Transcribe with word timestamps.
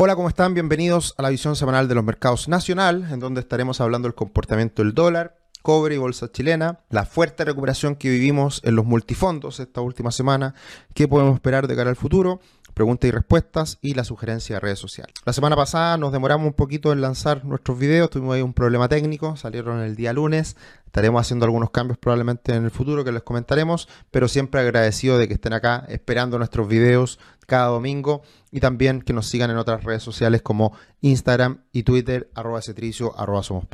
Hola, 0.00 0.14
¿cómo 0.14 0.28
están? 0.28 0.54
Bienvenidos 0.54 1.12
a 1.18 1.22
la 1.22 1.28
visión 1.28 1.56
semanal 1.56 1.88
de 1.88 1.96
los 1.96 2.04
mercados 2.04 2.46
nacional, 2.46 3.08
en 3.10 3.18
donde 3.18 3.40
estaremos 3.40 3.80
hablando 3.80 4.06
del 4.06 4.14
comportamiento 4.14 4.84
del 4.84 4.94
dólar, 4.94 5.36
cobre 5.60 5.96
y 5.96 5.98
bolsa 5.98 6.30
chilena, 6.30 6.78
la 6.88 7.04
fuerte 7.04 7.44
recuperación 7.44 7.96
que 7.96 8.08
vivimos 8.08 8.60
en 8.62 8.76
los 8.76 8.84
multifondos 8.84 9.58
esta 9.58 9.80
última 9.80 10.12
semana, 10.12 10.54
qué 10.94 11.08
podemos 11.08 11.34
esperar 11.34 11.66
de 11.66 11.74
cara 11.74 11.90
al 11.90 11.96
futuro, 11.96 12.38
preguntas 12.74 13.08
y 13.08 13.10
respuestas 13.10 13.78
y 13.82 13.94
la 13.94 14.04
sugerencia 14.04 14.54
de 14.54 14.60
redes 14.60 14.78
sociales. 14.78 15.12
La 15.24 15.32
semana 15.32 15.56
pasada 15.56 15.96
nos 15.96 16.12
demoramos 16.12 16.46
un 16.46 16.52
poquito 16.52 16.92
en 16.92 17.00
lanzar 17.00 17.44
nuestros 17.44 17.76
videos, 17.76 18.08
tuvimos 18.08 18.36
ahí 18.36 18.42
un 18.42 18.54
problema 18.54 18.88
técnico, 18.88 19.34
salieron 19.34 19.80
el 19.80 19.96
día 19.96 20.12
lunes, 20.12 20.56
estaremos 20.86 21.22
haciendo 21.22 21.44
algunos 21.44 21.70
cambios 21.70 21.98
probablemente 21.98 22.54
en 22.54 22.62
el 22.62 22.70
futuro 22.70 23.02
que 23.02 23.10
les 23.10 23.24
comentaremos, 23.24 23.88
pero 24.12 24.28
siempre 24.28 24.60
agradecido 24.60 25.18
de 25.18 25.26
que 25.26 25.34
estén 25.34 25.54
acá 25.54 25.84
esperando 25.88 26.38
nuestros 26.38 26.68
videos 26.68 27.18
cada 27.48 27.66
domingo 27.66 28.22
y 28.50 28.60
también 28.60 29.02
que 29.02 29.12
nos 29.12 29.26
sigan 29.26 29.50
en 29.50 29.56
otras 29.56 29.84
redes 29.84 30.02
sociales 30.02 30.42
como 30.42 30.72
Instagram 31.00 31.64
y 31.72 31.82
Twitter, 31.82 32.30
arroba 32.34 32.62
cetricio, 32.62 33.18
arroba 33.18 33.42
somos 33.42 33.64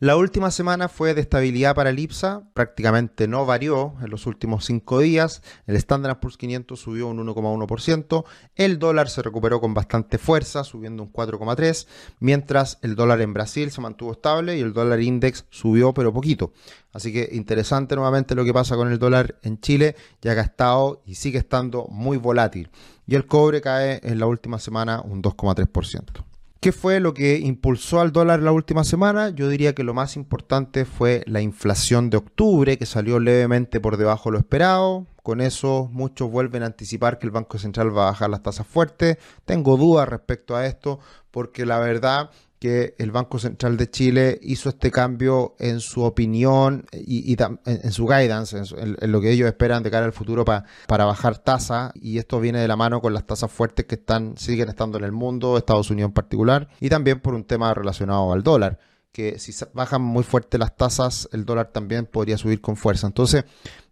La 0.00 0.16
última 0.16 0.50
semana 0.50 0.88
fue 0.88 1.14
de 1.14 1.20
estabilidad 1.20 1.74
para 1.74 1.90
el 1.90 1.98
IPSA, 1.98 2.50
prácticamente 2.54 3.28
no 3.28 3.46
varió 3.46 3.94
en 4.02 4.10
los 4.10 4.26
últimos 4.26 4.64
cinco 4.64 4.98
días, 4.98 5.42
el 5.66 5.76
Standard 5.76 6.18
Poor's 6.18 6.36
500 6.36 6.80
subió 6.80 7.08
un 7.08 7.24
1,1%, 7.24 8.24
el 8.56 8.78
dólar 8.78 9.08
se 9.08 9.22
recuperó 9.22 9.60
con 9.60 9.74
bastante 9.74 10.18
fuerza, 10.18 10.64
subiendo 10.64 11.02
un 11.02 11.12
4,3%, 11.12 11.86
mientras 12.20 12.78
el 12.82 12.96
dólar 12.96 13.20
en 13.20 13.32
Brasil 13.34 13.70
se 13.70 13.80
mantuvo 13.80 14.12
estable 14.12 14.56
y 14.56 14.60
el 14.60 14.72
dólar 14.72 15.00
index 15.00 15.44
subió 15.50 15.92
pero 15.94 16.12
poquito. 16.12 16.52
Así 16.92 17.12
que 17.12 17.30
interesante 17.32 17.94
nuevamente 17.94 18.34
lo 18.34 18.44
que 18.44 18.52
pasa 18.52 18.76
con 18.76 18.90
el 18.90 18.98
dólar 18.98 19.38
en 19.42 19.60
Chile, 19.60 19.96
ya 20.20 20.34
que 20.34 20.40
ha 20.40 20.44
estado 20.44 21.02
y 21.06 21.14
sigue 21.14 21.38
estando 21.38 21.86
muy 21.88 22.18
volátil. 22.18 22.70
Y 23.06 23.14
el 23.14 23.26
cobre 23.26 23.60
cae 23.60 24.00
en 24.04 24.18
la 24.22 24.28
última 24.28 24.60
semana 24.60 25.02
un 25.04 25.20
2,3%. 25.20 26.24
¿Qué 26.60 26.70
fue 26.70 27.00
lo 27.00 27.12
que 27.12 27.38
impulsó 27.40 28.00
al 28.00 28.12
dólar 28.12 28.40
la 28.40 28.52
última 28.52 28.84
semana? 28.84 29.30
Yo 29.30 29.48
diría 29.48 29.74
que 29.74 29.82
lo 29.82 29.94
más 29.94 30.14
importante 30.14 30.84
fue 30.84 31.24
la 31.26 31.40
inflación 31.40 32.08
de 32.08 32.18
octubre, 32.18 32.78
que 32.78 32.86
salió 32.86 33.18
levemente 33.18 33.80
por 33.80 33.96
debajo 33.96 34.28
de 34.28 34.34
lo 34.34 34.38
esperado. 34.38 35.04
Con 35.24 35.40
eso 35.40 35.88
muchos 35.90 36.30
vuelven 36.30 36.62
a 36.62 36.66
anticipar 36.66 37.18
que 37.18 37.26
el 37.26 37.32
Banco 37.32 37.58
Central 37.58 37.88
va 37.88 38.02
a 38.02 38.10
bajar 38.12 38.30
las 38.30 38.44
tasas 38.44 38.64
fuertes. 38.64 39.18
Tengo 39.44 39.76
dudas 39.76 40.08
respecto 40.08 40.54
a 40.54 40.64
esto, 40.66 41.00
porque 41.32 41.66
la 41.66 41.80
verdad 41.80 42.30
que 42.62 42.94
el 42.98 43.10
Banco 43.10 43.40
Central 43.40 43.76
de 43.76 43.90
Chile 43.90 44.38
hizo 44.40 44.68
este 44.68 44.92
cambio 44.92 45.56
en 45.58 45.80
su 45.80 46.04
opinión 46.04 46.86
y, 46.92 47.36
en, 47.66 47.90
su 47.90 48.06
guidance, 48.06 48.56
en, 48.56 49.10
lo 49.10 49.20
que 49.20 49.32
ellos 49.32 49.48
esperan 49.48 49.82
de 49.82 49.90
cara 49.90 50.06
al 50.06 50.12
futuro 50.12 50.44
para 50.44 51.04
bajar 51.04 51.38
tasa 51.38 51.90
y 51.96 52.18
esto 52.18 52.38
viene 52.38 52.60
de 52.60 52.68
la 52.68 52.76
mano 52.76 53.00
con 53.00 53.14
las 53.14 53.26
tasas 53.26 53.50
fuertes 53.50 53.86
que 53.86 53.96
están 53.96 54.36
siguen 54.36 54.68
estando 54.68 54.96
en 54.96 55.02
el 55.02 55.10
mundo, 55.10 55.58
Estados 55.58 55.90
Unidos 55.90 56.10
en 56.10 56.14
particular, 56.14 56.68
y 56.78 56.88
también 56.88 57.18
por 57.18 57.34
un 57.34 57.42
tema 57.42 57.74
relacionado 57.74 58.32
al 58.32 58.44
dólar 58.44 58.78
que 59.10 59.40
si 59.40 59.52
bajan 59.74 60.00
muy 60.00 60.22
fuerte 60.22 60.56
las 60.56 60.76
tasas, 60.76 61.28
el 61.32 61.44
dólar 61.44 61.72
también 61.72 62.06
podría 62.06 62.38
subir 62.38 62.60
con 62.60 62.76
fuerza. 62.76 63.08
Entonces, 63.08 63.44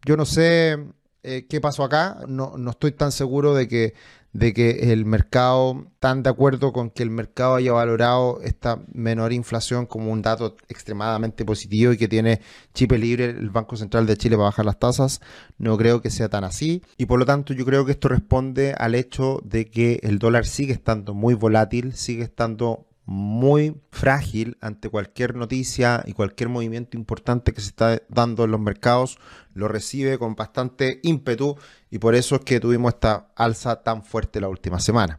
yo 0.07 0.17
no 0.17 0.25
sé 0.25 0.79
eh, 1.25 1.47
qué 1.49 1.61
pasó 1.61 1.83
acá, 1.83 2.19
no, 2.29 2.57
no 2.57 2.71
estoy 2.71 2.93
tan 2.93 3.11
seguro 3.11 3.53
de 3.53 3.67
que 3.67 3.95
de 4.33 4.53
que 4.53 4.93
el 4.93 5.05
mercado, 5.05 5.87
tan 5.99 6.23
de 6.23 6.31
acuerdo 6.31 6.73
con 6.73 6.91
que 6.91 7.03
el 7.03 7.11
mercado 7.11 7.57
haya 7.57 7.73
valorado 7.73 8.41
esta 8.43 8.81
menor 8.93 9.33
inflación 9.33 9.87
como 9.87 10.13
un 10.13 10.23
dato 10.23 10.57
extremadamente 10.69 11.45
positivo 11.45 11.93
y 11.93 11.97
que 11.97 12.09
tiene 12.09 12.41
chip 12.73 12.93
libre 12.93 13.25
el 13.27 13.51
Banco 13.51 13.77
Central 13.77 14.07
de 14.07 14.17
Chile 14.17 14.37
para 14.37 14.47
bajar 14.47 14.65
las 14.65 14.79
tasas, 14.79 15.21
no 15.59 15.77
creo 15.77 16.01
que 16.01 16.11
sea 16.11 16.29
tan 16.29 16.45
así. 16.45 16.83
Y 16.97 17.07
por 17.07 17.19
lo 17.19 17.27
tanto 17.27 17.55
yo 17.55 17.65
creo 17.65 17.85
que 17.85 17.93
esto 17.93 18.09
responde 18.09 18.75
al 18.77 18.95
hecho 18.95 19.41
de 19.45 19.67
que 19.67 20.01
el 20.03 20.19
dólar 20.19 20.47
sigue 20.47 20.73
estando 20.73 21.15
muy 21.15 21.35
volátil, 21.35 21.95
sigue 21.95 22.23
estando 22.23 22.87
muy 23.11 23.83
frágil 23.91 24.57
ante 24.61 24.89
cualquier 24.89 25.35
noticia 25.35 26.01
y 26.07 26.13
cualquier 26.13 26.49
movimiento 26.49 26.97
importante 26.97 27.53
que 27.53 27.61
se 27.61 27.67
está 27.67 28.01
dando 28.09 28.45
en 28.45 28.53
los 28.53 28.61
mercados, 28.61 29.19
lo 29.53 29.67
recibe 29.67 30.17
con 30.17 30.37
bastante 30.37 31.01
ímpetu 31.03 31.57
y 31.91 31.99
por 31.99 32.15
eso 32.15 32.37
es 32.37 32.43
que 32.43 32.61
tuvimos 32.61 32.95
esta 32.95 33.33
alza 33.35 33.83
tan 33.83 34.05
fuerte 34.05 34.41
la 34.41 34.49
última 34.49 34.79
semana. 34.79 35.19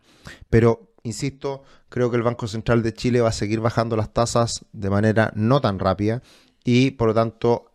Pero, 0.49 0.93
insisto, 1.03 1.63
creo 1.89 2.09
que 2.09 2.15
el 2.15 2.23
Banco 2.23 2.47
Central 2.47 2.81
de 2.81 2.93
Chile 2.93 3.19
va 3.19 3.27
a 3.27 3.33
seguir 3.33 3.59
bajando 3.59 3.97
las 3.97 4.13
tasas 4.13 4.65
de 4.71 4.89
manera 4.89 5.33
no 5.35 5.59
tan 5.59 5.77
rápida 5.77 6.21
y 6.63 6.91
por 6.91 7.09
lo 7.09 7.13
tanto 7.13 7.73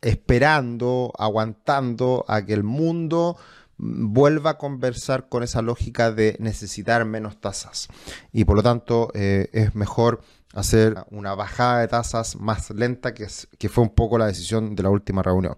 esperando, 0.00 1.12
aguantando 1.18 2.24
a 2.26 2.46
que 2.46 2.54
el 2.54 2.64
mundo 2.64 3.36
vuelva 3.78 4.50
a 4.50 4.58
conversar 4.58 5.28
con 5.28 5.42
esa 5.42 5.62
lógica 5.62 6.12
de 6.12 6.36
necesitar 6.40 7.04
menos 7.04 7.40
tasas. 7.40 7.88
Y 8.32 8.44
por 8.44 8.56
lo 8.56 8.62
tanto 8.62 9.10
eh, 9.14 9.48
es 9.52 9.74
mejor 9.74 10.20
hacer 10.52 10.96
una 11.10 11.34
bajada 11.34 11.80
de 11.80 11.88
tasas 11.88 12.36
más 12.36 12.70
lenta, 12.70 13.14
que, 13.14 13.26
que 13.58 13.68
fue 13.68 13.84
un 13.84 13.90
poco 13.90 14.18
la 14.18 14.26
decisión 14.26 14.74
de 14.74 14.82
la 14.82 14.90
última 14.90 15.22
reunión. 15.22 15.56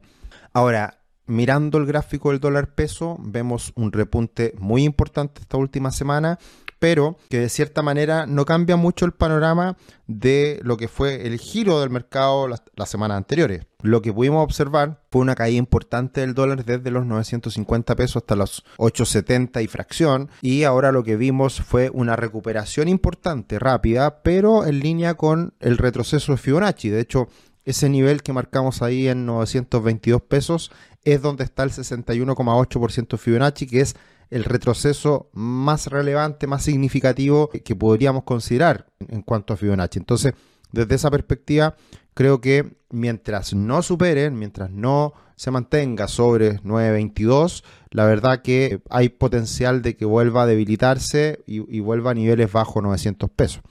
Ahora, 0.52 1.00
mirando 1.26 1.78
el 1.78 1.86
gráfico 1.86 2.30
del 2.30 2.40
dólar 2.40 2.74
peso, 2.74 3.16
vemos 3.20 3.72
un 3.76 3.92
repunte 3.92 4.54
muy 4.58 4.84
importante 4.84 5.40
esta 5.40 5.56
última 5.56 5.92
semana 5.92 6.38
pero 6.80 7.18
que 7.28 7.38
de 7.38 7.48
cierta 7.48 7.82
manera 7.82 8.26
no 8.26 8.44
cambia 8.44 8.74
mucho 8.74 9.04
el 9.04 9.12
panorama 9.12 9.76
de 10.08 10.58
lo 10.64 10.76
que 10.76 10.88
fue 10.88 11.26
el 11.26 11.38
giro 11.38 11.78
del 11.80 11.90
mercado 11.90 12.48
las, 12.48 12.62
semanas 12.88 13.18
anteriores. 13.18 13.66
Lo 13.82 14.02
que 14.02 14.12
pudimos 14.12 14.42
observar 14.42 15.02
fue 15.10 15.20
una 15.20 15.36
caída 15.36 15.58
importante 15.58 16.22
del 16.22 16.34
dólar 16.34 16.64
desde 16.64 16.90
los 16.90 17.06
950 17.06 17.94
pesos 17.94 18.16
hasta 18.22 18.34
los 18.34 18.64
870 18.78 19.62
y 19.62 19.68
fracción. 19.68 20.30
Y 20.40 20.64
ahora 20.64 20.90
lo 20.90 21.04
que 21.04 21.16
vimos 21.16 21.60
fue 21.60 21.90
una 21.92 22.16
recuperación 22.16 22.88
importante, 22.88 23.58
rápida, 23.58 24.22
pero 24.22 24.66
en 24.66 24.80
línea 24.80 25.14
con 25.14 25.54
el 25.60 25.78
retroceso 25.78 26.32
de 26.32 26.38
Fibonacci. 26.38 26.88
De 26.88 27.00
hecho, 27.00 27.28
ese 27.64 27.90
nivel 27.90 28.22
que 28.22 28.32
marcamos 28.32 28.80
ahí 28.80 29.06
en 29.06 29.26
922 29.26 30.22
pesos 30.22 30.72
es 31.04 31.20
donde 31.20 31.44
está 31.44 31.62
el 31.62 31.70
61,8% 31.70 33.18
Fibonacci, 33.18 33.66
que 33.66 33.82
es 33.82 33.96
el 34.30 34.44
retroceso 34.44 35.28
más 35.32 35.88
relevante, 35.88 36.46
más 36.46 36.62
significativo 36.62 37.50
que 37.50 37.76
podríamos 37.76 38.24
considerar 38.24 38.86
en 39.08 39.22
cuanto 39.22 39.52
a 39.52 39.56
Fibonacci. 39.56 39.98
Entonces, 39.98 40.34
desde 40.72 40.94
esa 40.94 41.10
perspectiva, 41.10 41.74
creo 42.14 42.40
que 42.40 42.76
mientras 42.90 43.54
no 43.54 43.82
superen, 43.82 44.38
mientras 44.38 44.70
no 44.70 45.14
se 45.36 45.50
mantenga 45.50 46.06
sobre 46.06 46.60
9.22, 46.60 47.64
la 47.90 48.04
verdad 48.04 48.42
que 48.42 48.82
hay 48.90 49.08
potencial 49.08 49.82
de 49.82 49.96
que 49.96 50.04
vuelva 50.04 50.42
a 50.42 50.46
debilitarse 50.46 51.42
y, 51.46 51.80
vuelva 51.80 52.10
a 52.10 52.14
niveles 52.14 52.52
bajo 52.52 52.82
900 52.82 53.30
pesos. 53.30 53.62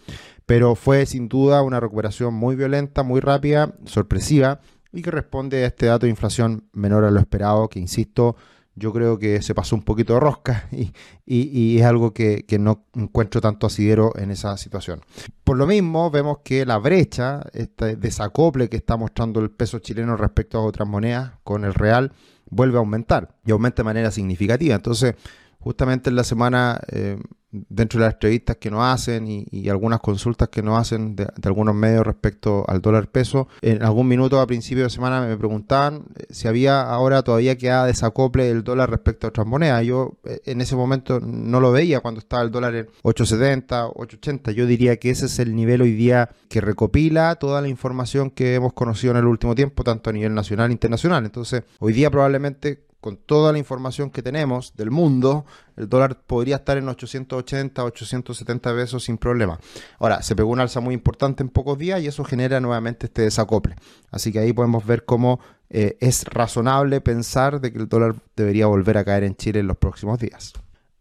Pero 0.45 0.75
fue 0.75 1.05
sin 1.05 1.29
duda 1.29 1.61
una 1.61 1.79
recuperación 1.79 2.33
muy 2.33 2.55
violenta, 2.55 3.03
muy 3.03 3.19
rápida, 3.19 3.75
sorpresiva 3.85 4.61
y 4.91 5.03
que 5.03 5.11
responde 5.11 5.63
a 5.63 5.67
este 5.67 5.85
dato 5.85 6.07
de 6.07 6.09
inflación 6.09 6.67
menor 6.73 7.03
a 7.05 7.11
lo 7.11 7.19
esperado, 7.19 7.69
que 7.69 7.79
insisto, 7.79 8.35
yo 8.75 8.93
creo 8.93 9.19
que 9.19 9.41
se 9.41 9.53
pasó 9.53 9.75
un 9.75 9.83
poquito 9.83 10.13
de 10.13 10.19
rosca 10.19 10.67
y, 11.25 11.77
es 11.77 11.85
algo 11.85 12.13
que, 12.13 12.45
no 12.59 12.85
encuentro 12.95 13.41
tanto 13.41 13.67
asidero 13.67 14.13
en 14.17 14.31
esa 14.31 14.57
situación. 14.57 15.01
Por 15.43 15.57
lo 15.57 15.67
mismo, 15.67 16.09
vemos 16.11 16.39
que 16.43 16.65
la 16.65 16.77
brecha, 16.77 17.41
este 17.53 17.95
desacople 17.95 18.69
que 18.69 18.77
está 18.77 18.97
mostrando 18.97 19.39
el 19.39 19.51
peso 19.51 19.79
chileno 19.79 20.15
respecto 20.15 20.57
a 20.57 20.63
otras 20.63 20.87
monedas 20.87 21.33
con 21.43 21.65
el 21.65 21.73
real, 21.73 22.13
vuelve 22.49 22.77
a 22.77 22.79
aumentar 22.79 23.35
y 23.45 23.51
aumenta 23.51 23.81
de 23.81 23.85
manera 23.85 24.11
significativa. 24.11 24.75
Entonces, 24.75 25.15
justamente 25.59 26.09
en 26.09 26.15
la 26.15 26.23
semana 26.23 26.79
eh, 26.87 27.17
dentro 27.51 27.99
de 27.99 28.05
las 28.05 28.15
entrevistas 28.15 28.57
que 28.57 28.69
nos 28.69 28.83
hacen 28.83 29.25
y, 29.27 29.69
algunas 29.69 29.99
consultas 29.99 30.49
que 30.49 30.63
nos 30.63 30.79
hacen 30.79 31.15
de, 31.15 31.27
algunos 31.43 31.75
medios 31.75 32.05
respecto 32.05 32.65
al 32.67 32.81
dólar 32.81 33.07
peso, 33.07 33.47
en 33.61 33.83
algún 33.83 34.07
minuto 34.07 34.39
a 34.39 34.47
principio 34.47 34.83
de 34.83 34.89
semana 34.89 35.21
me 35.21 35.37
preguntaban 35.37 36.05
eh, 36.15 36.25
si 36.29 36.47
había 36.47 36.81
ahora 36.81 37.21
todavía 37.23 37.57
queda 37.57 37.85
desacople 37.85 38.45
del 38.45 38.63
dólar 38.63 38.89
respecto 38.89 39.27
a 39.27 39.29
otras 39.29 39.45
monedas. 39.45 39.85
Yo 39.85 40.17
eh, 40.23 40.41
en 40.45 40.61
ese 40.61 40.75
momento 40.75 41.19
no 41.19 41.59
lo 41.59 41.71
veía 41.71 41.99
cuando 41.99 42.19
estaba 42.19 42.43
el 42.43 42.51
dólar 42.51 42.75
en 42.75 42.87
8.70, 43.03 43.93
8.80. 43.93 44.51
Yo 44.51 44.65
diría 44.65 44.97
que 44.97 45.11
ese 45.11 45.27
es 45.27 45.39
el 45.39 45.55
nivel 45.55 45.81
hoy 45.81 45.93
día 45.93 46.29
que 46.49 46.61
recopila 46.61 47.35
toda 47.35 47.61
la 47.61 47.67
información 47.67 48.31
que 48.31 48.55
hemos 48.55 48.73
conocido 48.73 49.11
en 49.11 49.17
el 49.17 49.25
último 49.25 49.55
tiempo, 49.55 49.83
tanto 49.83 50.09
a 50.09 50.13
nivel 50.13 50.33
nacional 50.33 50.69
e 50.69 50.73
internacional. 50.73 51.25
Entonces, 51.25 51.63
hoy 51.79 51.93
día 51.93 52.09
probablemente 52.09 52.88
con 52.99 53.17
toda 53.17 53.51
la 53.51 53.57
información 53.57 54.09
que 54.09 54.21
tenemos 54.21 54.75
del 54.75 54.91
mundo, 54.91 55.45
el 55.77 55.87
dólar 55.87 56.21
podría 56.25 56.57
estar 56.57 56.77
en 56.77 56.89
880, 56.89 57.83
870 57.83 58.75
pesos 58.75 59.03
sin 59.03 59.17
problema. 59.17 59.59
Ahora, 59.99 60.21
se 60.21 60.35
pegó 60.35 60.49
un 60.49 60.59
alza 60.59 60.79
muy 60.79 60.93
importante 60.93 61.43
en 61.43 61.49
pocos 61.49 61.77
días 61.77 62.01
y 62.01 62.07
eso 62.07 62.23
genera 62.23 62.59
nuevamente 62.59 63.05
este 63.05 63.21
desacople. 63.21 63.75
Así 64.11 64.31
que 64.31 64.39
ahí 64.39 64.53
podemos 64.53 64.85
ver 64.85 65.05
cómo 65.05 65.39
eh, 65.69 65.97
es 66.01 66.25
razonable 66.25 66.99
pensar 66.99 67.61
de 67.61 67.71
que 67.71 67.79
el 67.79 67.87
dólar 67.87 68.15
debería 68.35 68.67
volver 68.67 68.97
a 68.97 69.05
caer 69.05 69.23
en 69.23 69.35
Chile 69.35 69.59
en 69.59 69.67
los 69.67 69.77
próximos 69.77 70.19
días. 70.19 70.53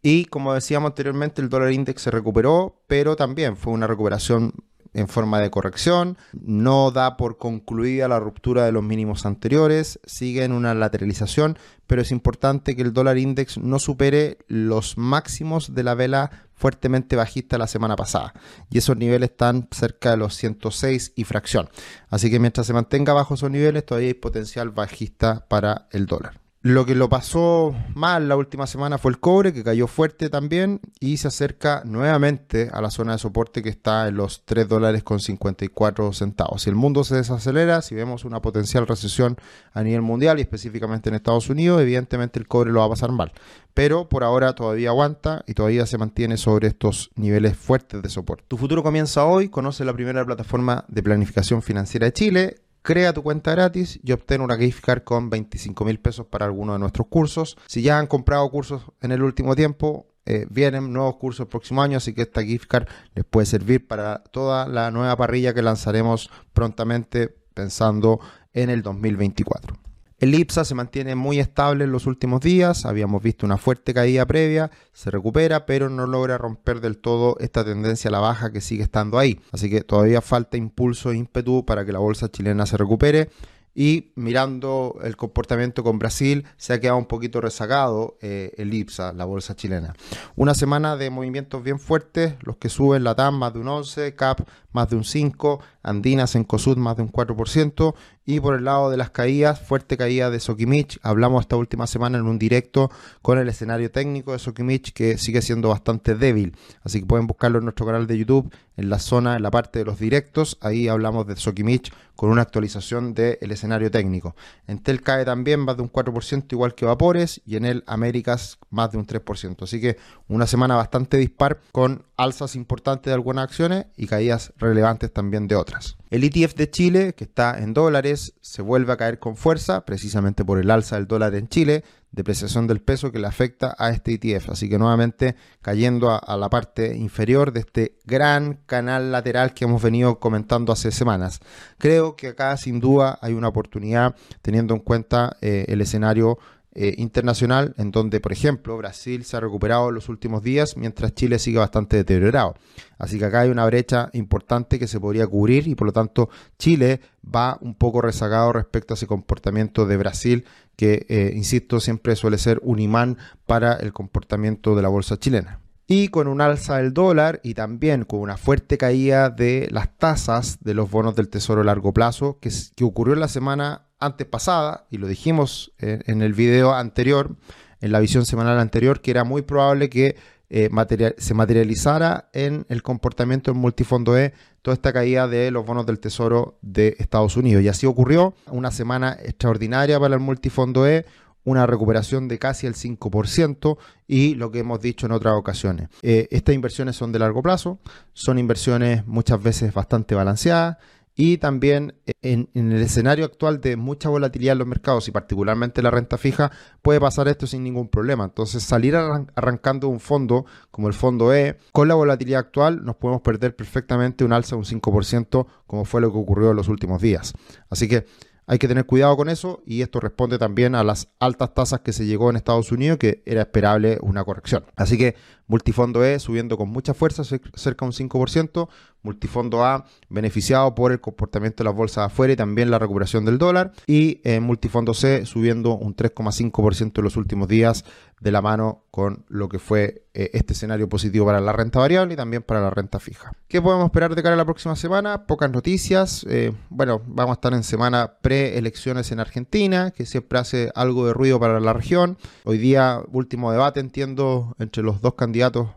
Y 0.02 0.26
como 0.26 0.54
decíamos 0.54 0.90
anteriormente, 0.90 1.42
el 1.42 1.48
dólar 1.48 1.72
index 1.72 2.02
se 2.02 2.10
recuperó, 2.10 2.80
pero 2.86 3.16
también 3.16 3.56
fue 3.56 3.72
una 3.72 3.86
recuperación 3.86 4.52
en 4.94 5.08
forma 5.08 5.40
de 5.40 5.50
corrección, 5.50 6.16
no 6.32 6.90
da 6.90 7.16
por 7.16 7.38
concluida 7.38 8.08
la 8.08 8.20
ruptura 8.20 8.64
de 8.64 8.72
los 8.72 8.82
mínimos 8.82 9.26
anteriores, 9.26 10.00
sigue 10.04 10.44
en 10.44 10.52
una 10.52 10.74
lateralización, 10.74 11.58
pero 11.86 12.02
es 12.02 12.10
importante 12.10 12.76
que 12.76 12.82
el 12.82 12.92
dólar 12.92 13.18
index 13.18 13.58
no 13.58 13.78
supere 13.78 14.38
los 14.46 14.98
máximos 14.98 15.74
de 15.74 15.82
la 15.82 15.94
vela 15.94 16.48
fuertemente 16.54 17.16
bajista 17.16 17.56
la 17.56 17.66
semana 17.66 17.96
pasada. 17.96 18.34
Y 18.70 18.78
esos 18.78 18.96
niveles 18.96 19.30
están 19.30 19.68
cerca 19.70 20.10
de 20.10 20.16
los 20.16 20.34
106 20.34 21.12
y 21.14 21.24
fracción. 21.24 21.68
Así 22.10 22.30
que 22.30 22.40
mientras 22.40 22.66
se 22.66 22.72
mantenga 22.72 23.12
bajo 23.12 23.34
esos 23.34 23.50
niveles, 23.50 23.86
todavía 23.86 24.08
hay 24.08 24.14
potencial 24.14 24.70
bajista 24.70 25.46
para 25.48 25.88
el 25.92 26.06
dólar. 26.06 26.40
Lo 26.60 26.84
que 26.84 26.96
lo 26.96 27.08
pasó 27.08 27.72
mal 27.94 28.28
la 28.28 28.34
última 28.34 28.66
semana 28.66 28.98
fue 28.98 29.12
el 29.12 29.20
cobre, 29.20 29.52
que 29.52 29.62
cayó 29.62 29.86
fuerte 29.86 30.28
también 30.28 30.80
y 30.98 31.18
se 31.18 31.28
acerca 31.28 31.82
nuevamente 31.84 32.68
a 32.72 32.80
la 32.80 32.90
zona 32.90 33.12
de 33.12 33.18
soporte 33.18 33.62
que 33.62 33.68
está 33.68 34.08
en 34.08 34.16
los 34.16 34.44
3 34.44 34.66
dólares 34.66 35.04
con 35.04 35.20
54 35.20 36.12
centavos. 36.12 36.62
Si 36.62 36.68
el 36.68 36.74
mundo 36.74 37.04
se 37.04 37.14
desacelera, 37.14 37.80
si 37.80 37.94
vemos 37.94 38.24
una 38.24 38.42
potencial 38.42 38.88
recesión 38.88 39.36
a 39.72 39.84
nivel 39.84 40.02
mundial 40.02 40.40
y 40.40 40.42
específicamente 40.42 41.08
en 41.08 41.14
Estados 41.14 41.48
Unidos, 41.48 41.80
evidentemente 41.80 42.40
el 42.40 42.48
cobre 42.48 42.72
lo 42.72 42.80
va 42.80 42.86
a 42.86 42.90
pasar 42.90 43.12
mal. 43.12 43.32
Pero 43.72 44.08
por 44.08 44.24
ahora 44.24 44.56
todavía 44.56 44.88
aguanta 44.88 45.44
y 45.46 45.54
todavía 45.54 45.86
se 45.86 45.96
mantiene 45.96 46.36
sobre 46.36 46.66
estos 46.66 47.12
niveles 47.14 47.56
fuertes 47.56 48.02
de 48.02 48.08
soporte. 48.08 48.46
Tu 48.48 48.56
futuro 48.56 48.82
comienza 48.82 49.24
hoy, 49.24 49.48
conoce 49.48 49.84
la 49.84 49.94
primera 49.94 50.26
plataforma 50.26 50.84
de 50.88 51.04
planificación 51.04 51.62
financiera 51.62 52.06
de 52.06 52.12
Chile 52.12 52.56
Crea 52.88 53.12
tu 53.12 53.22
cuenta 53.22 53.50
gratis 53.50 54.00
y 54.02 54.12
obtén 54.12 54.40
una 54.40 54.56
gift 54.56 54.82
card 54.82 55.02
con 55.02 55.28
25 55.28 55.84
mil 55.84 56.00
pesos 56.00 56.24
para 56.24 56.46
alguno 56.46 56.72
de 56.72 56.78
nuestros 56.78 57.06
cursos. 57.08 57.58
Si 57.66 57.82
ya 57.82 57.98
han 57.98 58.06
comprado 58.06 58.48
cursos 58.48 58.80
en 59.02 59.12
el 59.12 59.22
último 59.22 59.54
tiempo, 59.54 60.06
eh, 60.24 60.46
vienen 60.48 60.90
nuevos 60.90 61.16
cursos 61.16 61.40
el 61.40 61.48
próximo 61.48 61.82
año, 61.82 61.98
así 61.98 62.14
que 62.14 62.22
esta 62.22 62.42
gift 62.42 62.66
card 62.66 62.88
les 63.14 63.26
puede 63.26 63.44
servir 63.44 63.86
para 63.86 64.24
toda 64.30 64.66
la 64.66 64.90
nueva 64.90 65.14
parrilla 65.18 65.52
que 65.52 65.60
lanzaremos 65.60 66.30
prontamente 66.54 67.28
pensando 67.52 68.20
en 68.54 68.70
el 68.70 68.80
2024. 68.80 69.87
El 70.18 70.34
IPSA 70.34 70.64
se 70.64 70.74
mantiene 70.74 71.14
muy 71.14 71.38
estable 71.38 71.84
en 71.84 71.92
los 71.92 72.06
últimos 72.06 72.40
días, 72.40 72.86
habíamos 72.86 73.22
visto 73.22 73.46
una 73.46 73.56
fuerte 73.56 73.94
caída 73.94 74.26
previa, 74.26 74.68
se 74.92 75.12
recupera, 75.12 75.64
pero 75.64 75.88
no 75.90 76.08
logra 76.08 76.36
romper 76.36 76.80
del 76.80 76.98
todo 76.98 77.36
esta 77.38 77.64
tendencia 77.64 78.08
a 78.08 78.12
la 78.12 78.18
baja 78.18 78.50
que 78.50 78.60
sigue 78.60 78.82
estando 78.82 79.16
ahí. 79.20 79.40
Así 79.52 79.70
que 79.70 79.82
todavía 79.82 80.20
falta 80.20 80.56
impulso 80.56 81.12
e 81.12 81.16
ímpetu 81.16 81.64
para 81.64 81.86
que 81.86 81.92
la 81.92 82.00
bolsa 82.00 82.28
chilena 82.28 82.66
se 82.66 82.76
recupere 82.76 83.30
y 83.78 84.10
mirando 84.16 84.98
el 85.04 85.16
comportamiento 85.16 85.84
con 85.84 86.00
Brasil, 86.00 86.44
se 86.56 86.72
ha 86.72 86.80
quedado 86.80 86.98
un 86.98 87.06
poquito 87.06 87.40
rezagado 87.40 88.18
eh, 88.20 88.52
el 88.56 88.74
IPSA, 88.74 89.12
la 89.12 89.24
bolsa 89.24 89.54
chilena. 89.54 89.94
Una 90.34 90.54
semana 90.54 90.96
de 90.96 91.10
movimientos 91.10 91.62
bien 91.62 91.78
fuertes, 91.78 92.34
los 92.42 92.56
que 92.56 92.70
suben 92.70 93.04
la 93.04 93.14
TAM 93.14 93.38
más 93.38 93.52
de 93.52 93.60
un 93.60 93.68
11, 93.68 94.16
CAP 94.16 94.48
más 94.72 94.90
de 94.90 94.96
un 94.96 95.04
5, 95.04 95.60
Andinas 95.88 96.34
en 96.34 96.44
COSUD 96.44 96.76
más 96.76 96.96
de 96.96 97.02
un 97.02 97.12
4%, 97.12 97.94
y 98.28 98.40
por 98.40 98.54
el 98.54 98.64
lado 98.64 98.90
de 98.90 98.98
las 98.98 99.08
caídas, 99.08 99.58
fuerte 99.58 99.96
caída 99.96 100.28
de 100.28 100.38
Sokimich. 100.38 101.00
Hablamos 101.02 101.40
esta 101.40 101.56
última 101.56 101.86
semana 101.86 102.18
en 102.18 102.26
un 102.26 102.38
directo 102.38 102.90
con 103.22 103.38
el 103.38 103.48
escenario 103.48 103.90
técnico 103.90 104.32
de 104.32 104.38
Sokimich 104.38 104.92
que 104.92 105.16
sigue 105.16 105.40
siendo 105.40 105.70
bastante 105.70 106.14
débil. 106.14 106.54
Así 106.82 107.00
que 107.00 107.06
pueden 107.06 107.26
buscarlo 107.26 107.56
en 107.56 107.64
nuestro 107.64 107.86
canal 107.86 108.06
de 108.06 108.18
YouTube, 108.18 108.52
en 108.76 108.90
la 108.90 108.98
zona, 108.98 109.36
en 109.36 109.42
la 109.42 109.50
parte 109.50 109.78
de 109.78 109.86
los 109.86 109.98
directos. 109.98 110.58
Ahí 110.60 110.88
hablamos 110.88 111.26
de 111.26 111.36
Sokimich 111.36 111.90
con 112.16 112.28
una 112.28 112.42
actualización 112.42 113.14
del 113.14 113.50
escenario 113.50 113.90
técnico. 113.90 114.36
En 114.66 114.80
Tel 114.80 115.00
cae 115.00 115.24
también 115.24 115.60
más 115.60 115.78
de 115.78 115.84
un 115.84 115.90
4%, 115.90 116.52
igual 116.52 116.74
que 116.74 116.84
Vapores, 116.84 117.40
y 117.46 117.56
en 117.56 117.64
el 117.64 117.82
Américas 117.86 118.58
más 118.68 118.90
de 118.90 118.98
un 118.98 119.06
3%. 119.06 119.62
Así 119.62 119.80
que 119.80 119.96
una 120.26 120.46
semana 120.46 120.76
bastante 120.76 121.16
dispar 121.16 121.60
con 121.72 122.04
alzas 122.18 122.56
importantes 122.56 123.10
de 123.10 123.14
algunas 123.14 123.44
acciones 123.44 123.86
y 123.96 124.06
caídas 124.06 124.52
relevantes 124.58 125.10
también 125.10 125.48
de 125.48 125.56
otras. 125.56 125.77
El 126.10 126.24
ETF 126.24 126.54
de 126.54 126.70
Chile, 126.70 127.14
que 127.14 127.24
está 127.24 127.58
en 127.58 127.74
dólares, 127.74 128.34
se 128.40 128.62
vuelve 128.62 128.92
a 128.92 128.96
caer 128.96 129.18
con 129.18 129.36
fuerza, 129.36 129.84
precisamente 129.84 130.44
por 130.44 130.58
el 130.58 130.70
alza 130.70 130.96
del 130.96 131.06
dólar 131.06 131.34
en 131.34 131.48
Chile, 131.48 131.84
depreciación 132.10 132.66
del 132.66 132.80
peso 132.80 133.12
que 133.12 133.18
le 133.18 133.26
afecta 133.26 133.74
a 133.78 133.90
este 133.90 134.14
ETF. 134.14 134.50
Así 134.50 134.68
que 134.68 134.78
nuevamente 134.78 135.36
cayendo 135.60 136.10
a, 136.10 136.36
la 136.36 136.48
parte 136.48 136.96
inferior 136.96 137.52
de 137.52 137.60
este 137.60 137.98
gran 138.04 138.60
canal 138.66 139.12
lateral 139.12 139.52
que 139.52 139.64
hemos 139.64 139.82
venido 139.82 140.18
comentando 140.18 140.72
hace 140.72 140.90
semanas. 140.90 141.40
Creo 141.78 142.16
que 142.16 142.28
acá 142.28 142.56
sin 142.56 142.80
duda 142.80 143.18
hay 143.20 143.34
una 143.34 143.48
oportunidad 143.48 144.14
teniendo 144.42 144.74
en 144.74 144.80
cuenta 144.80 145.36
eh, 145.40 145.66
el 145.68 145.80
escenario 145.80 146.38
eh, 146.80 146.94
internacional, 146.96 147.74
en 147.76 147.90
donde, 147.90 148.20
por 148.20 148.30
ejemplo, 148.30 148.76
Brasil 148.76 149.24
se 149.24 149.36
ha 149.36 149.40
recuperado 149.40 149.88
en 149.88 149.96
los 149.96 150.08
últimos 150.08 150.44
días, 150.44 150.76
mientras 150.76 151.12
Chile 151.12 151.40
sigue 151.40 151.58
bastante 151.58 151.96
deteriorado. 151.96 152.54
Así 152.98 153.18
que 153.18 153.24
acá 153.24 153.40
hay 153.40 153.50
una 153.50 153.66
brecha 153.66 154.10
importante 154.12 154.78
que 154.78 154.86
se 154.86 155.00
podría 155.00 155.26
cubrir 155.26 155.66
y 155.66 155.74
por 155.74 155.88
lo 155.88 155.92
tanto 155.92 156.28
Chile 156.56 157.00
va 157.24 157.58
un 157.62 157.74
poco 157.74 158.00
rezagado 158.00 158.52
respecto 158.52 158.94
a 158.94 158.96
ese 158.96 159.08
comportamiento 159.08 159.86
de 159.86 159.96
Brasil, 159.96 160.44
que, 160.76 161.04
eh, 161.08 161.32
insisto, 161.34 161.80
siempre 161.80 162.14
suele 162.14 162.38
ser 162.38 162.60
un 162.62 162.78
imán 162.78 163.18
para 163.44 163.72
el 163.72 163.92
comportamiento 163.92 164.76
de 164.76 164.82
la 164.82 164.88
bolsa 164.88 165.18
chilena. 165.18 165.58
Y 165.88 166.08
con 166.08 166.28
un 166.28 166.40
alza 166.40 166.76
del 166.76 166.94
dólar 166.94 167.40
y 167.42 167.54
también 167.54 168.04
con 168.04 168.20
una 168.20 168.36
fuerte 168.36 168.78
caída 168.78 169.30
de 169.30 169.66
las 169.72 169.96
tasas 169.96 170.58
de 170.60 170.74
los 170.74 170.88
bonos 170.88 171.16
del 171.16 171.28
Tesoro 171.28 171.62
a 171.62 171.64
largo 171.64 171.92
plazo, 171.92 172.38
que, 172.40 172.52
que 172.76 172.84
ocurrió 172.84 173.14
en 173.14 173.20
la 173.20 173.26
semana 173.26 173.87
antes 173.98 174.26
pasada, 174.26 174.86
y 174.90 174.98
lo 174.98 175.06
dijimos 175.06 175.72
en, 175.78 176.22
el 176.22 176.32
video 176.32 176.74
anterior, 176.74 177.36
en 177.80 177.92
la 177.92 178.00
visión 178.00 178.26
semanal 178.26 178.58
anterior, 178.58 179.00
que 179.00 179.10
era 179.10 179.24
muy 179.24 179.42
probable 179.42 179.90
que 179.90 180.16
eh, 180.50 180.70
se 181.18 181.34
materializara 181.34 182.30
en 182.32 182.64
el 182.68 182.82
comportamiento 182.82 183.52
del 183.52 183.60
multifondo 183.60 184.16
E 184.16 184.32
toda 184.62 184.74
esta 184.74 184.92
caída 184.92 185.28
de 185.28 185.50
los 185.50 185.66
bonos 185.66 185.84
del 185.86 185.98
Tesoro 185.98 186.58
de 186.62 186.96
Estados 186.98 187.36
Unidos. 187.36 187.62
Y 187.62 187.68
así 187.68 187.86
ocurrió, 187.86 188.34
una 188.46 188.70
semana 188.70 189.16
extraordinaria 189.22 190.00
para 190.00 190.14
el 190.14 190.20
multifondo 190.20 190.86
E, 190.86 191.04
una 191.44 191.66
recuperación 191.66 192.28
de 192.28 192.38
casi 192.38 192.66
el 192.66 192.74
5% 192.74 193.78
y 194.06 194.34
lo 194.34 194.50
que 194.50 194.60
hemos 194.60 194.80
dicho 194.80 195.06
en 195.06 195.12
otras 195.12 195.34
ocasiones. 195.34 195.88
Eh, 196.02 196.28
estas 196.30 196.54
inversiones 196.54 196.96
son 196.96 197.10
de 197.10 197.18
largo 197.18 197.42
plazo, 197.42 197.78
son 198.12 198.38
inversiones 198.38 199.06
muchas 199.06 199.42
veces 199.42 199.72
bastante 199.72 200.14
balanceadas 200.14 200.76
y 201.20 201.38
también 201.38 201.96
en, 202.22 202.48
el 202.54 202.80
escenario 202.80 203.24
actual 203.24 203.60
de 203.60 203.76
mucha 203.76 204.08
volatilidad 204.08 204.52
en 204.52 204.60
los 204.60 204.68
mercados 204.68 205.08
y 205.08 205.10
particularmente 205.10 205.82
la 205.82 205.90
renta 205.90 206.16
fija, 206.16 206.52
puede 206.80 207.00
pasar 207.00 207.26
esto 207.26 207.48
sin 207.48 207.64
ningún 207.64 207.88
problema. 207.88 208.22
Entonces 208.22 208.62
salir 208.62 208.94
arrancando 208.94 209.88
un 209.88 209.98
fondo 209.98 210.46
como 210.70 210.86
el 210.86 210.94
fondo 210.94 211.34
E, 211.34 211.58
con 211.72 211.88
la 211.88 211.96
volatilidad 211.96 212.38
actual 212.38 212.84
nos 212.84 212.94
podemos 212.94 213.22
perder 213.22 213.56
perfectamente 213.56 214.22
un 214.22 214.32
alza 214.32 214.54
de 214.54 214.60
un 214.60 214.64
5% 214.64 215.46
como 215.66 215.84
fue 215.84 216.00
lo 216.00 216.12
que 216.12 216.18
ocurrió 216.18 216.50
en 216.50 216.56
los 216.56 216.68
últimos 216.68 217.02
días. 217.02 217.34
Así 217.68 217.88
que 217.88 218.06
hay 218.50 218.58
que 218.58 218.66
tener 218.66 218.86
cuidado 218.86 219.14
con 219.14 219.28
eso 219.28 219.62
y 219.66 219.82
esto 219.82 220.00
responde 220.00 220.38
también 220.38 220.74
a 220.74 220.82
las 220.82 221.08
altas 221.18 221.52
tasas 221.52 221.80
que 221.80 221.92
se 221.92 222.06
llegó 222.06 222.30
en 222.30 222.36
Estados 222.36 222.72
Unidos, 222.72 222.96
que 222.96 223.22
era 223.26 223.42
esperable 223.42 223.98
una 224.00 224.24
corrección. 224.24 224.64
Así 224.74 224.96
que 224.96 225.16
multifondo 225.48 226.02
E 226.02 226.18
subiendo 226.18 226.56
con 226.56 226.70
mucha 226.70 226.94
fuerza, 226.94 227.24
cerca 227.24 227.84
de 227.84 227.86
un 227.86 227.92
5%, 227.92 228.68
multifondo 229.02 229.64
A 229.64 229.84
beneficiado 230.08 230.74
por 230.74 230.92
el 230.92 231.00
comportamiento 231.00 231.62
de 231.62 231.68
las 231.68 231.76
bolsas 231.76 232.06
afuera 232.06 232.32
y 232.32 232.36
también 232.36 232.70
la 232.70 232.78
recuperación 232.78 233.24
del 233.24 233.38
dólar, 233.38 233.72
y 233.86 234.20
eh, 234.24 234.40
multifondo 234.40 234.94
C 234.94 235.26
subiendo 235.26 235.76
un 235.76 235.94
3,5% 235.94 236.98
en 236.98 237.04
los 237.04 237.16
últimos 237.16 237.48
días 237.48 237.84
de 238.20 238.32
la 238.32 238.42
mano 238.42 238.84
con 238.90 239.24
lo 239.28 239.48
que 239.48 239.58
fue 239.60 240.06
eh, 240.12 240.30
este 240.32 240.52
escenario 240.52 240.88
positivo 240.88 241.26
para 241.26 241.40
la 241.40 241.52
renta 241.52 241.78
variable 241.78 242.14
y 242.14 242.16
también 242.16 242.42
para 242.42 242.60
la 242.60 242.70
renta 242.70 242.98
fija. 242.98 243.32
¿Qué 243.46 243.62
podemos 243.62 243.86
esperar 243.86 244.14
de 244.14 244.22
cara 244.22 244.34
a 244.34 244.38
la 244.38 244.44
próxima 244.44 244.74
semana? 244.74 245.26
Pocas 245.26 245.50
noticias. 245.50 246.26
Eh, 246.28 246.52
bueno, 246.68 247.00
vamos 247.06 247.30
a 247.30 247.34
estar 247.34 247.52
en 247.54 247.62
semana 247.62 248.14
pre-elecciones 248.20 249.12
en 249.12 249.20
Argentina, 249.20 249.92
que 249.92 250.04
siempre 250.04 250.40
hace 250.40 250.70
algo 250.74 251.06
de 251.06 251.12
ruido 251.12 251.38
para 251.38 251.60
la 251.60 251.72
región. 251.72 252.18
Hoy 252.44 252.58
día, 252.58 253.00
último 253.12 253.52
debate, 253.52 253.78
entiendo, 253.78 254.56
entre 254.58 254.82
los 254.82 255.00
dos 255.00 255.14
candidatos, 255.14 255.68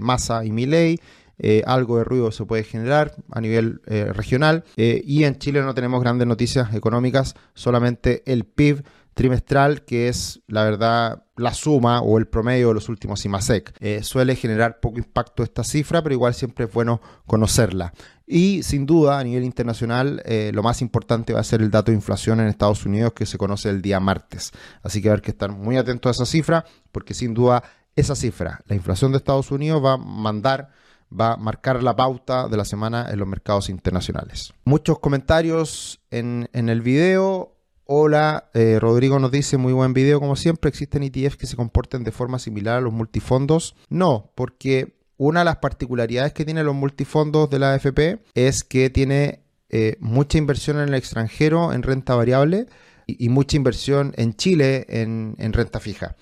Massa 0.00 0.44
y 0.44 0.52
Milei. 0.52 1.00
Algo 1.66 1.98
de 1.98 2.04
ruido 2.04 2.32
se 2.32 2.44
puede 2.44 2.64
generar 2.64 3.14
a 3.30 3.40
nivel 3.40 3.80
regional. 3.86 4.64
y 4.76 5.24
en 5.24 5.38
Chile 5.38 5.62
no 5.62 5.74
tenemos 5.74 6.00
grandes 6.00 6.26
noticias 6.26 6.74
económicas, 6.74 7.34
solamente 7.54 8.22
el 8.26 8.44
PIB 8.44 8.84
trimestral, 9.14 9.84
que 9.84 10.08
es 10.08 10.40
la 10.46 10.64
verdad 10.64 11.24
la 11.36 11.54
suma 11.54 12.00
o 12.00 12.18
el 12.18 12.26
promedio 12.26 12.68
de 12.68 12.74
los 12.74 12.88
últimos 12.88 13.24
IMASEC. 13.24 13.74
Eh, 13.80 14.02
suele 14.02 14.36
generar 14.36 14.80
poco 14.80 14.98
impacto 14.98 15.42
esta 15.42 15.64
cifra, 15.64 16.02
pero 16.02 16.14
igual 16.14 16.34
siempre 16.34 16.66
es 16.66 16.72
bueno 16.72 17.00
conocerla. 17.26 17.92
Y 18.26 18.62
sin 18.62 18.86
duda, 18.86 19.18
a 19.18 19.24
nivel 19.24 19.44
internacional, 19.44 20.22
eh, 20.24 20.52
lo 20.54 20.62
más 20.62 20.80
importante 20.82 21.32
va 21.32 21.40
a 21.40 21.44
ser 21.44 21.60
el 21.62 21.70
dato 21.70 21.90
de 21.90 21.96
inflación 21.96 22.40
en 22.40 22.46
Estados 22.46 22.86
Unidos 22.86 23.12
que 23.12 23.26
se 23.26 23.38
conoce 23.38 23.68
el 23.68 23.82
día 23.82 24.00
martes. 24.00 24.52
Así 24.82 25.02
que 25.02 25.10
hay 25.10 25.20
que 25.20 25.32
estar 25.32 25.50
muy 25.50 25.76
atentos 25.76 26.08
a 26.08 26.22
esa 26.22 26.30
cifra, 26.30 26.64
porque 26.92 27.12
sin 27.12 27.34
duda 27.34 27.62
esa 27.96 28.14
cifra, 28.14 28.60
la 28.66 28.76
inflación 28.76 29.10
de 29.10 29.18
Estados 29.18 29.50
Unidos 29.50 29.84
va 29.84 29.94
a 29.94 29.98
mandar 29.98 30.70
va 31.18 31.32
a 31.32 31.36
marcar 31.36 31.82
la 31.82 31.96
pauta 31.96 32.48
de 32.48 32.56
la 32.56 32.64
semana 32.64 33.08
en 33.10 33.18
los 33.18 33.28
mercados 33.28 33.68
internacionales. 33.68 34.52
Muchos 34.64 34.98
comentarios 34.98 36.00
en, 36.10 36.48
el 36.52 36.80
video. 36.82 37.56
Hola, 37.84 38.50
eh, 38.54 38.78
Rodrigo 38.80 39.18
nos 39.18 39.32
dice, 39.32 39.56
muy 39.56 39.72
buen 39.72 39.92
video 39.92 40.20
como 40.20 40.36
siempre, 40.36 40.68
¿existen 40.68 41.02
ETFs 41.02 41.36
que 41.36 41.46
se 41.46 41.56
comporten 41.56 42.04
de 42.04 42.12
forma 42.12 42.38
similar 42.38 42.76
a 42.76 42.80
los 42.80 42.92
multifondos? 42.92 43.74
No, 43.88 44.30
porque 44.36 45.00
una 45.16 45.40
de 45.40 45.44
las 45.44 45.56
particularidades 45.56 46.32
que 46.32 46.44
tienen 46.44 46.64
los 46.64 46.74
multifondos 46.74 47.50
de 47.50 47.58
la 47.58 47.74
AFP 47.74 48.22
es 48.34 48.64
que 48.64 48.90
tiene 48.90 49.42
eh, 49.68 49.96
mucha 50.00 50.38
inversión 50.38 50.78
en 50.78 50.88
el 50.88 50.94
extranjero 50.94 51.72
en 51.72 51.82
renta 51.82 52.14
variable 52.14 52.66
y, 53.06 53.28
mucha 53.28 53.56
inversión 53.56 54.14
en 54.16 54.34
Chile 54.34 54.86
en, 54.88 55.36
renta 55.52 55.78
fija. 55.78 56.16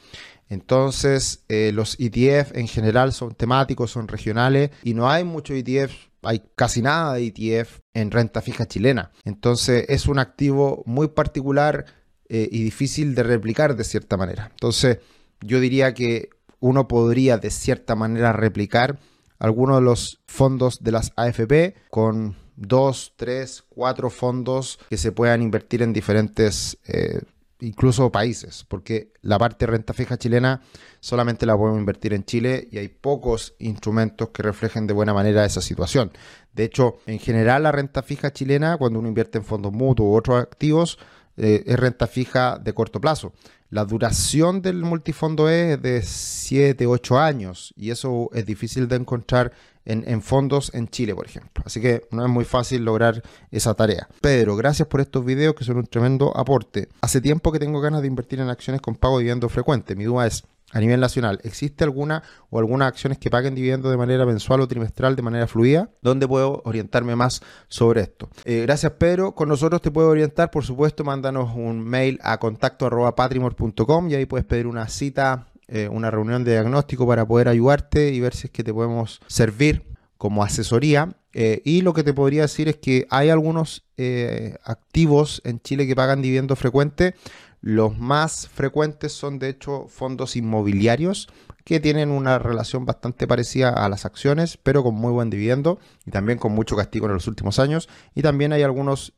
Entonces, 0.49 1.45
eh, 1.49 1.73
los 1.75 1.97
ETF 1.99 2.57
en 2.57 2.69
general 2.69 3.13
son 3.13 3.35
temáticos, 3.35 3.91
son 3.91 4.09
regionales 4.09 4.71
y 4.83 4.95
no 4.95 5.11
hay 5.11 5.25
muchos 5.25 5.57
ETF, 5.57 5.93
hay 6.23 6.43
casi 6.57 6.83
nada 6.83 7.15
de 7.15 7.27
ETF 7.27 7.81
en 7.95 8.11
renta 8.11 8.41
fija 8.41 8.67
chilena. 8.67 9.13
Entonces, 9.25 9.85
es 9.89 10.07
un 10.07 10.19
activo 10.19 10.83
muy 10.87 11.09
particular 11.09 11.87
eh, 12.29 12.49
y 12.51 12.63
difícil 12.63 13.15
de 13.15 13.23
replicar 13.23 13.77
de 13.77 13.85
cierta 13.85 14.17
manera. 14.17 14.49
Entonces, 14.51 14.99
yo 15.41 15.61
diría 15.61 15.95
que 15.95 16.31
uno 16.61 16.89
podría 16.89 17.39
de 17.39 17.51
cierta 17.51 17.95
manera 17.95 18.33
replicar 18.33 18.99
algunos 19.39 19.77
de 19.77 19.83
los 19.83 20.21
fondos 20.27 20.83
de 20.83 20.93
las 20.93 21.13
AFP 21.17 21.75
con 21.91 22.37
dos, 22.57 23.15
tres, 23.17 23.65
cuatro 23.69 24.11
fondos 24.11 24.79
que 24.91 24.97
se 24.97 25.13
puedan 25.13 25.43
invertir 25.43 25.83
en 25.83 25.93
diferentes, 25.93 26.79
eh, 26.87 27.21
incluso 27.61 28.11
países, 28.13 28.65
porque 28.69 29.13
la 29.23 29.39
parte 29.39 29.67
de 29.67 29.73
renta 29.73 29.93
fija 29.93 30.17
chilena 30.17 30.63
solamente 31.01 31.47
la 31.47 31.57
podemos 31.57 31.79
invertir 31.79 32.15
en 32.15 32.25
Chile 32.25 32.69
y 32.71 32.79
hay 32.79 32.89
pocos 32.89 33.55
instrumentos 33.59 34.31
que 34.31 34.43
reflejen 34.43 34.87
de 34.87 34.95
buena 34.95 35.15
manera 35.15 35.45
esa 35.45 35.61
situación. 35.61 36.13
De 36.53 36.65
hecho, 36.65 36.99
en 37.07 37.19
general 37.19 37.65
la 37.65 37.73
renta 37.73 38.03
fija 38.03 38.33
chilena, 38.33 38.77
cuando 38.77 38.99
uno 38.99 39.09
invierte 39.09 39.39
en 39.39 39.45
fondos 39.45 39.73
mutuos 39.73 40.09
u 40.09 40.17
otros 40.17 40.41
activos, 40.41 40.99
eh, 41.37 41.63
es 41.67 41.79
renta 41.79 42.07
fija 42.07 42.59
de 42.59 42.73
corto 42.73 43.01
plazo. 43.01 43.33
La 43.71 43.85
duración 43.85 44.63
del 44.63 44.83
multifondo 44.83 45.49
es 45.49 45.81
de 45.81 46.03
7, 46.03 46.87
8 46.87 47.19
años 47.19 47.75
y 47.77 47.91
eso 47.91 48.31
es 48.33 48.47
difícil 48.47 48.89
de 48.89 48.97
encontrar 48.97 49.53
en, 49.89 50.23
fondos 50.23 50.71
en 50.75 50.89
Chile, 50.89 51.15
por 51.15 51.27
ejemplo. 51.27 51.65
Así 51.67 51.81
que 51.81 52.07
no 52.11 52.25
es 52.25 52.31
muy 52.31 52.45
fácil 52.45 52.85
lograr 52.85 53.23
esa 53.51 53.75
tarea. 53.75 54.09
Pedro, 54.21 54.57
gracias 54.57 54.87
por 54.89 55.01
estos 55.01 55.25
videos 55.25 55.55
que 55.55 55.65
son 55.65 55.79
un 55.79 55.87
tremendo 55.87 56.37
aporte. 56.37 56.89
Hace 57.01 57.21
tiempo 57.21 57.51
que 57.53 57.59
tengo 57.59 57.81
ganas 57.81 58.03
de 58.03 58.09
invertir 58.09 58.41
en 58.41 58.49
acciones 58.49 58.81
con 58.81 58.95
pago 58.95 59.19
de 59.19 59.25
dividendo 59.25 59.49
frecuente. 59.49 59.97
Mi 59.97 60.05
duda 60.05 60.27
es, 60.27 60.45
a 60.73 60.81
nivel 60.81 61.01
nacional, 61.01 61.41
¿existe 61.45 61.85
alguna 61.85 62.23
o 62.51 62.59
algunas 62.59 62.89
acciones 62.89 63.19
que 63.19 63.31
paguen 63.31 63.55
dividendos 63.55 63.91
de 63.91 63.97
manera 63.97 64.27
mensual 64.27 64.61
o 64.61 64.69
trimestral 64.69 65.17
de 65.17 65.23
manera 65.23 65.47
fluida? 65.47 65.91
¿Dónde 66.03 66.29
puedo 66.29 66.63
orientarme 66.65 67.17
más 67.17 67.43
sobre 67.69 68.03
esto? 68.03 68.29
Eh, 68.45 68.63
gracias, 68.63 68.93
Pedro. 68.93 69.35
Con 69.35 69.49
nosotros 69.49 69.81
te 69.81 69.91
puedo 69.91 70.11
orientar, 70.11 70.51
por 70.51 70.65
supuesto, 70.65 71.05
mándanos 71.05 71.55
un 71.55 71.81
mail 71.81 72.19
a 72.23 72.39
contacto 72.39 72.87
arroba 72.87 73.15
y 73.19 74.15
ahí 74.15 74.27
puedes 74.27 74.47
pedir 74.47 74.67
una 74.67 74.89
cita 74.89 75.47
eh, 75.71 75.87
una 75.91 76.11
reunión 76.11 76.45
de 76.45 76.53
diagnóstico 76.53 77.07
para 77.07 77.29
poder 77.29 77.47
ayudarte 77.47 78.09
y 78.09 78.21
ver 78.21 78.35
si 78.35 78.47
es 78.47 78.51
que 78.51 78.65
te 78.65 78.73
podemos 78.73 79.21
servir 79.27 79.85
como 80.17 80.43
asesoría. 80.43 81.15
Eh, 81.35 81.61
y 81.63 81.83
lo 81.83 81.93
que 81.93 82.03
te 82.03 82.15
podría 82.15 82.43
decir 82.43 82.69
es 82.69 82.77
que 82.77 83.07
hay 83.11 83.29
algunos 83.29 83.85
eh, 83.99 84.57
activos 84.65 85.43
en 85.45 85.61
Chile 85.61 85.87
que 85.87 85.95
pagan 85.95 86.23
dividendo 86.23 86.57
frecuente. 86.57 87.15
Los 87.61 87.99
más 87.99 88.49
frecuentes 88.49 89.13
son 89.13 89.39
de 89.39 89.51
hecho 89.51 89.89
fondos 89.89 90.37
inmobiliarios 90.37 91.29
que 91.65 91.81
tienen 91.81 92.13
una 92.13 92.39
relación 92.39 92.87
bastante 92.87 93.27
parecida 93.27 93.69
a 93.69 93.91
las 93.91 94.07
acciones, 94.07 94.57
pero 94.57 94.83
con 94.83 94.95
muy 94.95 95.13
buen 95.13 95.29
dividendo 95.29 95.79
y 96.07 96.11
también 96.11 96.39
con 96.39 96.53
mucho 96.53 96.77
castigo 96.77 97.07
en 97.07 97.13
los 97.13 97.27
últimos 97.27 97.59
años. 97.59 97.91
Y 98.15 98.23
también 98.23 98.55
hay 98.55 98.63
algunos 98.63 99.13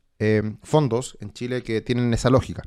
fondos 0.61 1.17
en 1.19 1.33
Chile 1.33 1.63
que 1.63 1.81
tienen 1.81 2.13
esa 2.13 2.29
lógica. 2.29 2.61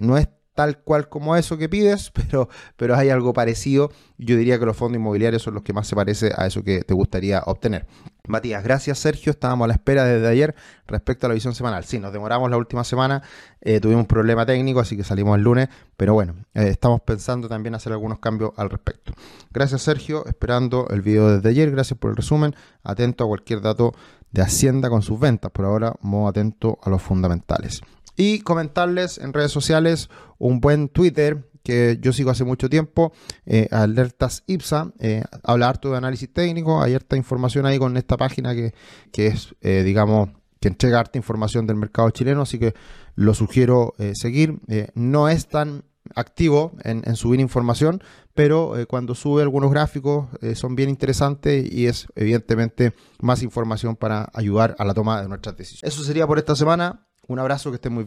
no 0.00 0.16
es 0.16 0.26
tal 0.58 0.80
cual 0.80 1.08
como 1.08 1.36
eso 1.36 1.56
que 1.56 1.68
pides, 1.68 2.10
pero, 2.14 2.48
pero 2.76 2.96
hay 2.96 3.10
algo 3.10 3.32
parecido. 3.32 3.90
Yo 4.18 4.36
diría 4.36 4.58
que 4.58 4.66
los 4.66 4.76
fondos 4.76 4.98
inmobiliarios 4.98 5.40
son 5.40 5.54
los 5.54 5.62
que 5.62 5.72
más 5.72 5.86
se 5.86 5.94
parece 5.94 6.32
a 6.36 6.48
eso 6.48 6.64
que 6.64 6.80
te 6.80 6.94
gustaría 6.94 7.44
obtener. 7.46 7.86
Matías, 8.26 8.64
gracias 8.64 8.98
Sergio. 8.98 9.30
Estábamos 9.30 9.66
a 9.66 9.68
la 9.68 9.74
espera 9.74 10.04
desde 10.04 10.26
ayer 10.26 10.56
respecto 10.88 11.26
a 11.26 11.28
la 11.28 11.34
visión 11.34 11.54
semanal. 11.54 11.84
Sí, 11.84 12.00
nos 12.00 12.12
demoramos 12.12 12.50
la 12.50 12.56
última 12.56 12.82
semana, 12.82 13.22
eh, 13.60 13.78
tuvimos 13.78 14.02
un 14.02 14.08
problema 14.08 14.44
técnico, 14.44 14.80
así 14.80 14.96
que 14.96 15.04
salimos 15.04 15.38
el 15.38 15.44
lunes, 15.44 15.68
pero 15.96 16.12
bueno, 16.12 16.34
eh, 16.54 16.66
estamos 16.66 17.02
pensando 17.02 17.48
también 17.48 17.76
hacer 17.76 17.92
algunos 17.92 18.18
cambios 18.18 18.50
al 18.56 18.68
respecto. 18.68 19.12
Gracias 19.52 19.82
Sergio, 19.82 20.26
esperando 20.26 20.88
el 20.90 21.02
video 21.02 21.36
desde 21.36 21.50
ayer, 21.50 21.70
gracias 21.70 21.96
por 21.96 22.10
el 22.10 22.16
resumen, 22.16 22.52
atento 22.82 23.22
a 23.22 23.28
cualquier 23.28 23.60
dato 23.60 23.92
de 24.32 24.42
Hacienda 24.42 24.90
con 24.90 25.02
sus 25.02 25.20
ventas, 25.20 25.52
por 25.52 25.66
ahora 25.66 25.92
muy 26.00 26.28
atento 26.28 26.78
a 26.82 26.90
los 26.90 27.00
fundamentales. 27.00 27.80
Y 28.18 28.40
comentarles 28.40 29.16
en 29.18 29.32
redes 29.32 29.52
sociales 29.52 30.10
un 30.38 30.60
buen 30.60 30.88
Twitter 30.88 31.48
que 31.62 31.98
yo 32.00 32.12
sigo 32.12 32.30
hace 32.30 32.42
mucho 32.42 32.68
tiempo, 32.68 33.12
eh, 33.46 33.68
Alertas 33.70 34.42
IPSA, 34.46 34.92
eh, 34.98 35.22
habla 35.44 35.68
harto 35.68 35.92
de 35.92 35.98
análisis 35.98 36.32
técnico, 36.32 36.82
hay 36.82 36.94
harta 36.94 37.16
información 37.16 37.64
ahí 37.64 37.78
con 37.78 37.96
esta 37.96 38.16
página 38.16 38.54
que, 38.56 38.72
es, 39.14 39.54
eh, 39.60 39.82
digamos, 39.84 40.30
que 40.60 40.66
entrega 40.66 40.98
harta 40.98 41.16
información 41.16 41.66
del 41.68 41.76
mercado 41.76 42.10
chileno, 42.10 42.42
así 42.42 42.58
que 42.58 42.74
lo 43.14 43.34
sugiero 43.34 43.94
seguir. 44.14 44.58
no 44.94 45.28
es 45.28 45.46
tan 45.46 45.84
activo 46.16 46.72
en, 46.82 47.02
en 47.04 47.14
subir 47.14 47.38
información, 47.38 48.02
pero 48.34 48.74
cuando 48.88 49.14
sube 49.14 49.42
algunos 49.42 49.70
gráficos 49.70 50.26
son 50.54 50.74
bien 50.74 50.88
interesantes 50.88 51.70
y 51.70 51.86
es 51.86 52.08
evidentemente 52.16 52.94
más 53.20 53.42
información 53.44 53.94
para 53.94 54.28
ayudar 54.34 54.74
a 54.78 54.84
la 54.84 54.94
toma 54.94 55.22
de 55.22 55.28
nuestras 55.28 55.56
decisiones. 55.56 55.94
Eso 55.94 56.02
sería 56.02 56.26
por 56.26 56.38
esta 56.38 56.56
semana. 56.56 57.04
Un 57.28 57.38
abrazo, 57.38 57.70
que 57.70 57.74
estén 57.74 57.92
muy 57.92 58.04
bien. 58.04 58.06